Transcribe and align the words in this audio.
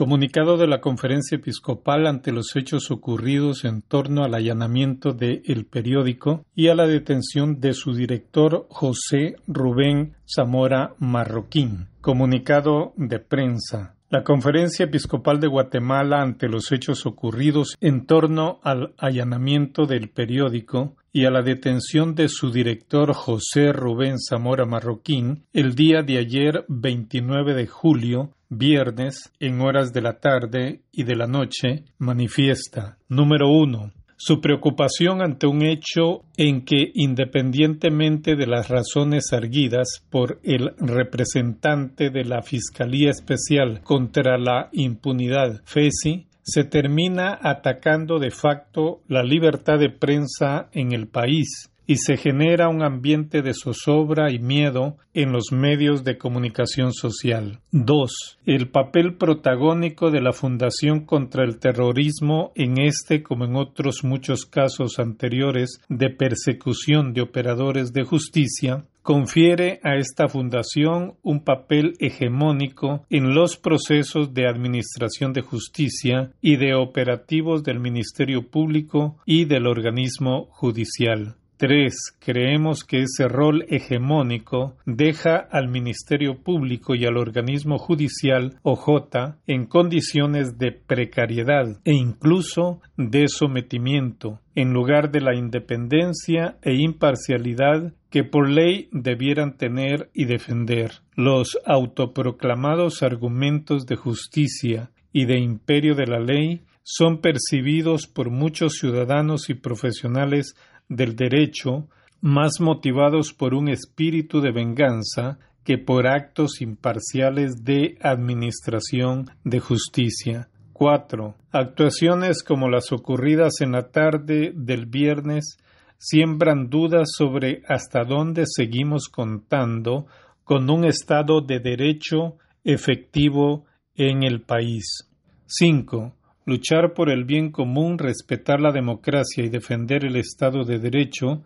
Comunicado 0.00 0.56
de 0.56 0.66
la 0.66 0.80
Conferencia 0.80 1.36
Episcopal 1.36 2.06
ante 2.06 2.32
los 2.32 2.56
hechos 2.56 2.90
ocurridos 2.90 3.66
en 3.66 3.82
torno 3.82 4.24
al 4.24 4.32
allanamiento 4.32 5.12
de 5.12 5.42
El 5.44 5.66
Periódico 5.66 6.46
y 6.54 6.68
a 6.68 6.74
la 6.74 6.86
detención 6.86 7.60
de 7.60 7.74
su 7.74 7.92
director 7.92 8.66
José 8.70 9.36
Rubén 9.46 10.14
Zamora 10.26 10.94
Marroquín. 11.00 11.88
Comunicado 12.00 12.94
de 12.96 13.18
prensa. 13.18 13.94
La 14.08 14.24
Conferencia 14.24 14.86
Episcopal 14.86 15.38
de 15.38 15.48
Guatemala 15.48 16.22
ante 16.22 16.48
los 16.48 16.72
hechos 16.72 17.04
ocurridos 17.04 17.76
en 17.82 18.06
torno 18.06 18.58
al 18.62 18.94
allanamiento 18.96 19.84
del 19.84 20.08
periódico 20.08 20.96
y 21.12 21.24
a 21.24 21.30
la 21.30 21.42
detención 21.42 22.14
de 22.14 22.28
su 22.28 22.50
director 22.50 23.12
José 23.14 23.72
Rubén 23.72 24.18
Zamora 24.18 24.64
Marroquín 24.64 25.44
el 25.52 25.74
día 25.74 26.02
de 26.02 26.18
ayer 26.18 26.64
29 26.68 27.54
de 27.54 27.66
julio 27.66 28.30
viernes 28.48 29.32
en 29.38 29.60
horas 29.60 29.92
de 29.92 30.02
la 30.02 30.20
tarde 30.20 30.80
y 30.92 31.04
de 31.04 31.16
la 31.16 31.26
noche 31.26 31.84
manifiesta. 31.98 32.98
Número 33.08 33.48
uno 33.48 33.92
su 34.22 34.42
preocupación 34.42 35.22
ante 35.22 35.46
un 35.46 35.62
hecho 35.62 36.24
en 36.36 36.66
que, 36.66 36.90
independientemente 36.92 38.36
de 38.36 38.46
las 38.46 38.68
razones 38.68 39.32
arguidas 39.32 40.04
por 40.10 40.40
el 40.42 40.74
representante 40.76 42.10
de 42.10 42.24
la 42.26 42.42
Fiscalía 42.42 43.08
Especial 43.08 43.80
contra 43.82 44.36
la 44.36 44.68
Impunidad, 44.72 45.62
FESI, 45.64 46.26
se 46.50 46.64
termina 46.64 47.38
atacando 47.40 48.18
de 48.18 48.32
facto 48.32 49.02
la 49.06 49.22
libertad 49.22 49.78
de 49.78 49.90
prensa 49.90 50.68
en 50.72 50.92
el 50.92 51.06
país 51.06 51.70
y 51.86 51.96
se 51.96 52.16
genera 52.16 52.68
un 52.68 52.82
ambiente 52.82 53.42
de 53.42 53.52
zozobra 53.52 54.30
y 54.30 54.38
miedo 54.38 54.96
en 55.12 55.32
los 55.32 55.50
medios 55.50 56.04
de 56.04 56.18
comunicación 56.18 56.92
social. 56.92 57.58
2. 57.72 58.38
El 58.46 58.68
papel 58.68 59.14
protagónico 59.14 60.10
de 60.12 60.20
la 60.20 60.32
Fundación 60.32 61.04
contra 61.04 61.44
el 61.44 61.58
Terrorismo 61.58 62.52
en 62.54 62.80
este 62.80 63.24
como 63.24 63.44
en 63.44 63.56
otros 63.56 64.04
muchos 64.04 64.44
casos 64.44 65.00
anteriores 65.00 65.80
de 65.88 66.10
persecución 66.10 67.12
de 67.12 67.22
operadores 67.22 67.92
de 67.92 68.04
justicia 68.04 68.84
confiere 69.10 69.80
a 69.82 69.96
esta 69.96 70.28
fundación 70.28 71.14
un 71.24 71.42
papel 71.42 71.94
hegemónico 71.98 73.06
en 73.10 73.34
los 73.34 73.56
procesos 73.56 74.34
de 74.34 74.46
administración 74.46 75.32
de 75.32 75.40
justicia 75.40 76.30
y 76.40 76.58
de 76.58 76.76
operativos 76.76 77.64
del 77.64 77.80
Ministerio 77.80 78.48
Público 78.48 79.16
y 79.26 79.46
del 79.46 79.66
organismo 79.66 80.46
judicial. 80.52 81.34
3. 81.56 81.92
Creemos 82.20 82.84
que 82.84 83.02
ese 83.02 83.26
rol 83.28 83.66
hegemónico 83.68 84.76
deja 84.86 85.36
al 85.36 85.68
Ministerio 85.68 86.42
Público 86.42 86.94
y 86.94 87.04
al 87.04 87.18
organismo 87.18 87.78
judicial 87.78 88.60
OJ 88.62 89.34
en 89.46 89.66
condiciones 89.66 90.56
de 90.56 90.72
precariedad 90.72 91.66
e 91.84 91.92
incluso 91.92 92.80
de 92.96 93.26
sometimiento, 93.28 94.38
en 94.54 94.72
lugar 94.72 95.10
de 95.10 95.20
la 95.20 95.34
independencia 95.34 96.56
e 96.62 96.76
imparcialidad 96.76 97.92
que 98.10 98.24
por 98.24 98.50
ley 98.50 98.88
debieran 98.92 99.56
tener 99.56 100.10
y 100.12 100.24
defender. 100.24 100.92
Los 101.14 101.58
autoproclamados 101.64 103.02
argumentos 103.02 103.86
de 103.86 103.96
justicia 103.96 104.90
y 105.12 105.26
de 105.26 105.38
imperio 105.38 105.94
de 105.94 106.06
la 106.06 106.20
ley 106.20 106.62
son 106.82 107.20
percibidos 107.20 108.06
por 108.06 108.30
muchos 108.30 108.74
ciudadanos 108.74 109.48
y 109.48 109.54
profesionales 109.54 110.56
del 110.88 111.14
derecho 111.14 111.86
más 112.20 112.60
motivados 112.60 113.32
por 113.32 113.54
un 113.54 113.68
espíritu 113.68 114.40
de 114.40 114.52
venganza 114.52 115.38
que 115.64 115.78
por 115.78 116.06
actos 116.06 116.60
imparciales 116.60 117.64
de 117.64 117.96
administración 118.02 119.30
de 119.44 119.60
justicia. 119.60 120.48
4. 120.72 121.34
Actuaciones 121.52 122.42
como 122.42 122.68
las 122.68 122.90
ocurridas 122.92 123.60
en 123.60 123.72
la 123.72 123.90
tarde 123.90 124.52
del 124.54 124.86
viernes 124.86 125.58
siembran 126.00 126.70
dudas 126.70 127.10
sobre 127.14 127.62
hasta 127.68 128.04
dónde 128.04 128.44
seguimos 128.46 129.08
contando 129.08 130.06
con 130.44 130.70
un 130.70 130.86
Estado 130.86 131.42
de 131.42 131.60
derecho 131.60 132.38
efectivo 132.64 133.66
en 133.94 134.22
el 134.22 134.40
país. 134.40 135.06
5 135.44 136.14
luchar 136.46 136.94
por 136.94 137.10
el 137.10 137.24
bien 137.24 137.52
común, 137.52 137.98
respetar 137.98 138.60
la 138.60 138.72
democracia 138.72 139.44
y 139.44 139.50
defender 139.50 140.04
el 140.04 140.16
Estado 140.16 140.64
de 140.64 140.78
Derecho 140.78 141.42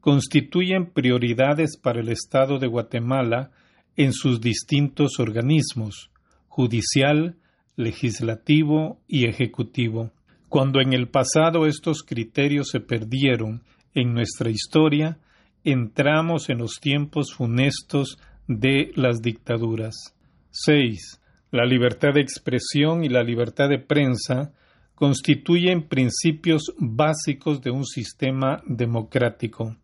constituyen 0.00 0.86
prioridades 0.86 1.76
para 1.76 2.00
el 2.00 2.08
Estado 2.08 2.58
de 2.58 2.66
Guatemala 2.66 3.50
en 3.96 4.12
sus 4.12 4.40
distintos 4.40 5.20
organismos 5.20 6.10
judicial, 6.48 7.36
legislativo 7.76 9.00
y 9.06 9.28
ejecutivo. 9.28 10.10
Cuando 10.48 10.80
en 10.80 10.92
el 10.92 11.08
pasado 11.08 11.66
estos 11.66 12.02
criterios 12.02 12.70
se 12.72 12.80
perdieron 12.80 13.62
en 13.94 14.14
nuestra 14.14 14.50
historia, 14.50 15.18
entramos 15.64 16.48
en 16.50 16.58
los 16.58 16.80
tiempos 16.80 17.34
funestos 17.34 18.18
de 18.46 18.92
las 18.94 19.20
dictaduras. 19.20 20.14
6. 20.50 21.20
La 21.50 21.64
libertad 21.64 22.14
de 22.14 22.20
expresión 22.20 23.04
y 23.04 23.08
la 23.08 23.22
libertad 23.22 23.68
de 23.68 23.78
prensa 23.78 24.52
constituyen 24.94 25.86
principios 25.88 26.74
básicos 26.78 27.62
de 27.62 27.70
un 27.70 27.84
sistema 27.86 28.62
democrático. 28.66 29.76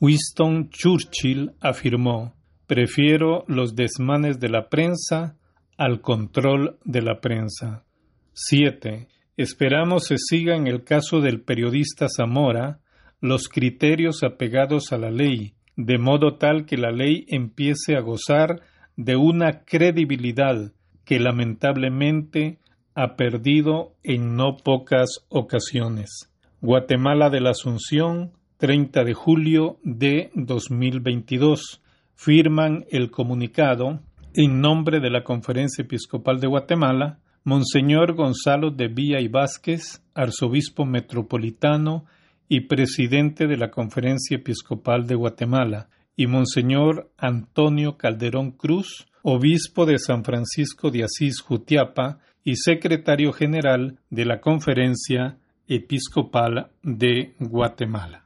Winston 0.00 0.70
Churchill 0.70 1.52
afirmó 1.60 2.34
Prefiero 2.66 3.44
los 3.46 3.76
desmanes 3.76 4.40
de 4.40 4.48
la 4.48 4.70
prensa 4.70 5.36
al 5.76 6.00
control 6.00 6.78
de 6.84 7.02
la 7.02 7.20
prensa. 7.20 7.84
7. 8.32 9.06
Esperamos 9.36 10.06
se 10.06 10.16
siga 10.18 10.56
en 10.56 10.66
el 10.66 10.82
caso 10.82 11.20
del 11.20 11.42
periodista 11.42 12.06
Zamora 12.08 12.80
los 13.24 13.48
criterios 13.48 14.22
apegados 14.22 14.92
a 14.92 14.98
la 14.98 15.10
ley, 15.10 15.54
de 15.76 15.96
modo 15.96 16.34
tal 16.34 16.66
que 16.66 16.76
la 16.76 16.90
ley 16.90 17.24
empiece 17.28 17.96
a 17.96 18.00
gozar 18.00 18.60
de 18.98 19.16
una 19.16 19.64
credibilidad 19.64 20.72
que 21.06 21.18
lamentablemente 21.18 22.58
ha 22.94 23.16
perdido 23.16 23.94
en 24.02 24.36
no 24.36 24.58
pocas 24.58 25.24
ocasiones. 25.30 26.30
Guatemala 26.60 27.30
de 27.30 27.40
la 27.40 27.52
Asunción, 27.52 28.32
30 28.58 29.04
de 29.04 29.14
julio 29.14 29.78
de 29.84 30.30
2022. 30.34 31.80
Firman 32.14 32.84
el 32.90 33.10
comunicado 33.10 34.00
en 34.34 34.60
nombre 34.60 35.00
de 35.00 35.08
la 35.08 35.24
Conferencia 35.24 35.80
Episcopal 35.80 36.40
de 36.40 36.46
Guatemala, 36.46 37.20
Monseñor 37.42 38.12
Gonzalo 38.12 38.70
de 38.70 38.88
Villa 38.88 39.18
y 39.20 39.28
Vázquez, 39.28 40.02
arzobispo 40.12 40.84
metropolitano 40.84 42.04
y 42.48 42.62
presidente 42.62 43.46
de 43.46 43.56
la 43.56 43.70
Conferencia 43.70 44.36
Episcopal 44.36 45.06
de 45.06 45.14
Guatemala, 45.14 45.88
y 46.16 46.26
Monseñor 46.26 47.10
Antonio 47.16 47.96
Calderón 47.96 48.52
Cruz, 48.52 49.06
obispo 49.22 49.86
de 49.86 49.98
San 49.98 50.24
Francisco 50.24 50.90
de 50.90 51.04
Asís 51.04 51.40
Jutiapa 51.40 52.18
y 52.44 52.56
secretario 52.56 53.32
general 53.32 53.98
de 54.10 54.24
la 54.24 54.40
Conferencia 54.40 55.38
Episcopal 55.66 56.70
de 56.82 57.34
Guatemala. 57.40 58.23